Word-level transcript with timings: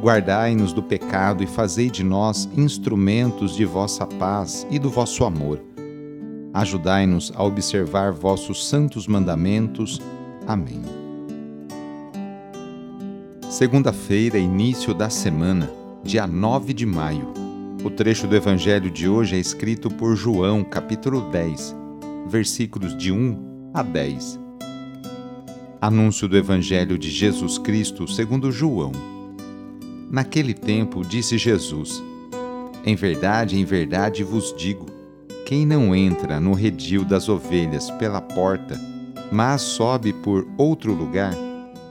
Guardai-nos 0.00 0.72
do 0.72 0.82
pecado 0.82 1.42
e 1.42 1.46
fazei 1.46 1.90
de 1.90 2.04
nós 2.04 2.48
instrumentos 2.56 3.56
de 3.56 3.64
vossa 3.64 4.06
paz 4.06 4.66
e 4.70 4.78
do 4.78 4.90
vosso 4.90 5.24
amor. 5.24 5.60
Ajudai-nos 6.52 7.32
a 7.34 7.42
observar 7.42 8.12
vossos 8.12 8.68
santos 8.68 9.08
mandamentos. 9.08 10.00
Amém. 10.46 10.82
Segunda-feira, 13.50 14.38
início 14.38 14.92
da 14.92 15.08
semana, 15.08 15.70
dia 16.02 16.26
9 16.26 16.72
de 16.72 16.84
maio. 16.84 17.32
O 17.84 17.90
trecho 17.90 18.26
do 18.26 18.34
Evangelho 18.34 18.90
de 18.90 19.08
hoje 19.08 19.36
é 19.36 19.38
escrito 19.38 19.90
por 19.90 20.16
João, 20.16 20.64
capítulo 20.64 21.20
10, 21.30 21.74
versículos 22.26 22.96
de 22.96 23.12
1 23.12 23.70
a 23.74 23.82
10. 23.82 24.40
Anúncio 25.80 26.26
do 26.26 26.36
Evangelho 26.36 26.96
de 26.96 27.10
Jesus 27.10 27.58
Cristo 27.58 28.08
segundo 28.08 28.50
João. 28.50 29.13
Naquele 30.14 30.54
tempo 30.54 31.04
disse 31.04 31.36
Jesus: 31.36 32.00
Em 32.86 32.94
verdade, 32.94 33.58
em 33.58 33.64
verdade 33.64 34.22
vos 34.22 34.54
digo: 34.56 34.86
quem 35.44 35.66
não 35.66 35.92
entra 35.92 36.38
no 36.38 36.52
redil 36.52 37.04
das 37.04 37.28
ovelhas 37.28 37.90
pela 37.90 38.20
porta, 38.20 38.80
mas 39.32 39.60
sobe 39.60 40.12
por 40.12 40.46
outro 40.56 40.94
lugar, 40.94 41.34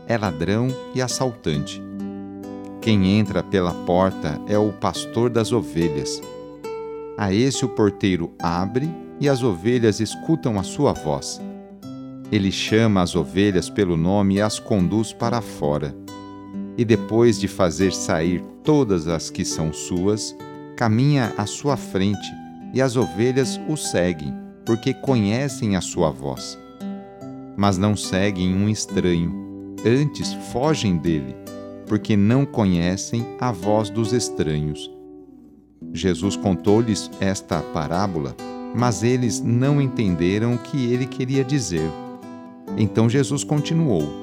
é 0.07 0.17
ladrão 0.17 0.69
e 0.95 1.01
assaltante. 1.01 1.83
Quem 2.79 3.19
entra 3.19 3.43
pela 3.43 3.73
porta 3.73 4.39
é 4.47 4.57
o 4.57 4.71
pastor 4.71 5.29
das 5.29 5.51
ovelhas. 5.51 6.21
A 7.17 7.33
esse 7.33 7.65
o 7.65 7.69
porteiro 7.69 8.31
abre 8.41 8.89
e 9.19 9.27
as 9.27 9.43
ovelhas 9.43 9.99
escutam 9.99 10.57
a 10.57 10.63
sua 10.63 10.93
voz. 10.93 11.41
Ele 12.31 12.53
chama 12.53 13.01
as 13.01 13.17
ovelhas 13.17 13.69
pelo 13.69 13.97
nome 13.97 14.35
e 14.35 14.41
as 14.41 14.59
conduz 14.59 15.11
para 15.11 15.41
fora 15.41 16.02
e 16.77 16.83
depois 16.83 17.39
de 17.39 17.47
fazer 17.47 17.93
sair 17.93 18.43
todas 18.63 19.07
as 19.07 19.29
que 19.29 19.45
são 19.45 19.71
suas, 19.71 20.35
caminha 20.75 21.33
à 21.37 21.45
sua 21.45 21.77
frente, 21.77 22.27
e 22.73 22.81
as 22.81 22.95
ovelhas 22.95 23.59
o 23.69 23.77
seguem, 23.77 24.33
porque 24.65 24.93
conhecem 24.93 25.75
a 25.75 25.81
sua 25.81 26.09
voz. 26.09 26.57
Mas 27.55 27.77
não 27.77 27.95
seguem 27.95 28.55
um 28.55 28.67
estranho, 28.67 29.75
antes 29.85 30.33
fogem 30.51 30.97
dele, 30.97 31.35
porque 31.85 32.17
não 32.17 32.45
conhecem 32.45 33.25
a 33.39 33.51
voz 33.51 33.89
dos 33.89 34.11
estranhos. 34.11 34.89
Jesus 35.93 36.35
contou-lhes 36.35 37.11
esta 37.19 37.61
parábola, 37.61 38.35
mas 38.75 39.03
eles 39.03 39.39
não 39.39 39.79
entenderam 39.79 40.55
o 40.55 40.57
que 40.57 40.91
ele 40.91 41.05
queria 41.05 41.43
dizer. 41.43 41.87
Então 42.75 43.07
Jesus 43.07 43.43
continuou 43.43 44.22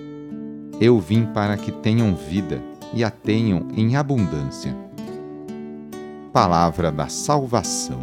Eu 0.81 0.99
vim 0.99 1.27
para 1.27 1.55
que 1.57 1.71
tenham 1.71 2.15
vida 2.15 2.59
e 2.91 3.03
a 3.03 3.11
tenham 3.11 3.67
em 3.77 3.95
abundância. 3.95 4.75
Palavra 6.33 6.91
da 6.91 7.07
Salvação. 7.07 7.99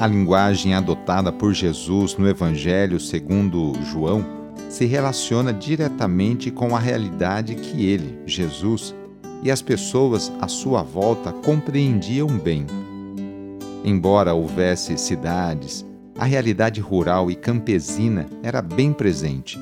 A 0.00 0.06
linguagem 0.08 0.74
adotada 0.74 1.30
por 1.30 1.52
Jesus 1.52 2.16
no 2.16 2.28
Evangelho 2.28 2.98
segundo 2.98 3.72
João 3.84 4.24
se 4.68 4.84
relaciona 4.84 5.52
diretamente 5.52 6.50
com 6.50 6.74
a 6.74 6.80
realidade 6.80 7.54
que 7.54 7.86
ele, 7.86 8.18
Jesus, 8.26 8.92
e 9.44 9.50
as 9.50 9.62
pessoas 9.62 10.32
à 10.40 10.48
sua 10.48 10.82
volta 10.82 11.30
compreendiam 11.30 12.26
bem. 12.26 12.66
Embora 13.84 14.34
houvesse 14.34 14.98
cidades, 14.98 15.86
a 16.22 16.24
realidade 16.24 16.80
rural 16.80 17.32
e 17.32 17.34
campesina 17.34 18.28
era 18.44 18.62
bem 18.62 18.92
presente, 18.92 19.58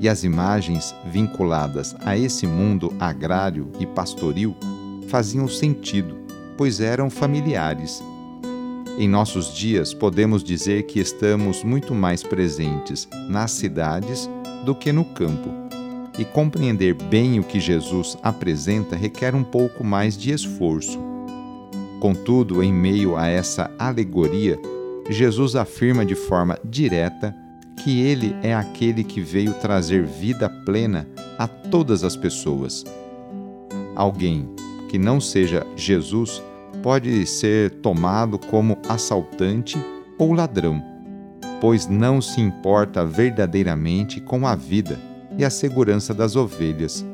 e 0.00 0.08
as 0.08 0.24
imagens 0.24 0.94
vinculadas 1.12 1.94
a 2.02 2.16
esse 2.16 2.46
mundo 2.46 2.94
agrário 2.98 3.70
e 3.78 3.84
pastoril 3.84 4.56
faziam 5.08 5.46
sentido, 5.46 6.16
pois 6.56 6.80
eram 6.80 7.10
familiares. 7.10 8.02
Em 8.96 9.06
nossos 9.06 9.54
dias, 9.54 9.92
podemos 9.92 10.42
dizer 10.42 10.84
que 10.84 10.98
estamos 10.98 11.62
muito 11.62 11.94
mais 11.94 12.22
presentes 12.22 13.06
nas 13.28 13.50
cidades 13.50 14.30
do 14.64 14.74
que 14.74 14.90
no 14.90 15.04
campo. 15.04 15.50
E 16.18 16.24
compreender 16.24 16.94
bem 16.94 17.38
o 17.38 17.44
que 17.44 17.60
Jesus 17.60 18.16
apresenta 18.22 18.96
requer 18.96 19.34
um 19.34 19.44
pouco 19.44 19.84
mais 19.84 20.16
de 20.16 20.32
esforço. 20.32 20.98
Contudo, 22.00 22.62
em 22.62 22.72
meio 22.72 23.14
a 23.14 23.26
essa 23.26 23.70
alegoria, 23.78 24.58
Jesus 25.08 25.56
afirma 25.56 26.04
de 26.04 26.14
forma 26.14 26.58
direta 26.64 27.34
que 27.76 28.00
Ele 28.00 28.36
é 28.42 28.54
aquele 28.54 29.02
que 29.02 29.20
veio 29.20 29.54
trazer 29.54 30.04
vida 30.04 30.48
plena 30.48 31.08
a 31.38 31.46
todas 31.46 32.04
as 32.04 32.16
pessoas. 32.16 32.84
Alguém 33.96 34.48
que 34.88 34.98
não 34.98 35.20
seja 35.20 35.66
Jesus 35.76 36.42
pode 36.82 37.26
ser 37.26 37.70
tomado 37.80 38.38
como 38.38 38.78
assaltante 38.88 39.76
ou 40.18 40.32
ladrão, 40.32 40.82
pois 41.60 41.86
não 41.86 42.20
se 42.20 42.40
importa 42.40 43.04
verdadeiramente 43.04 44.20
com 44.20 44.46
a 44.46 44.54
vida 44.54 44.98
e 45.36 45.44
a 45.44 45.50
segurança 45.50 46.12
das 46.12 46.36
ovelhas. 46.36 47.04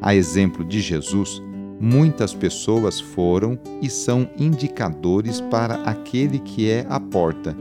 A 0.00 0.14
exemplo 0.14 0.64
de 0.64 0.80
Jesus, 0.80 1.42
muitas 1.80 2.34
pessoas 2.34 3.00
foram 3.00 3.58
e 3.82 3.90
são 3.90 4.28
indicadores 4.38 5.40
para 5.40 5.76
aquele 5.82 6.38
que 6.38 6.70
é 6.70 6.86
a 6.88 6.98
porta. 6.98 7.56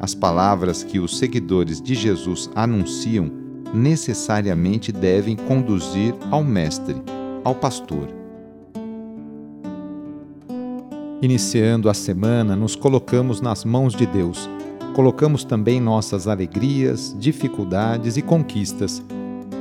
As 0.00 0.14
palavras 0.14 0.82
que 0.82 0.98
os 0.98 1.18
seguidores 1.18 1.80
de 1.80 1.94
Jesus 1.94 2.50
anunciam 2.54 3.30
necessariamente 3.72 4.92
devem 4.92 5.36
conduzir 5.36 6.14
ao 6.30 6.44
Mestre, 6.44 6.96
ao 7.42 7.54
Pastor. 7.54 8.08
Iniciando 11.22 11.88
a 11.88 11.94
semana, 11.94 12.54
nos 12.54 12.76
colocamos 12.76 13.40
nas 13.40 13.64
mãos 13.64 13.94
de 13.94 14.06
Deus. 14.06 14.48
Colocamos 14.94 15.42
também 15.42 15.80
nossas 15.80 16.28
alegrias, 16.28 17.16
dificuldades 17.18 18.16
e 18.16 18.22
conquistas 18.22 19.02